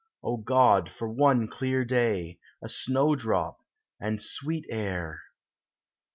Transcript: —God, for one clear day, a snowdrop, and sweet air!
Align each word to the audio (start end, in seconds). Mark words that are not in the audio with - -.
—God, 0.45 0.89
for 0.89 1.07
one 1.07 1.47
clear 1.47 1.85
day, 1.85 2.39
a 2.59 2.67
snowdrop, 2.67 3.59
and 3.99 4.19
sweet 4.19 4.65
air! 4.67 5.21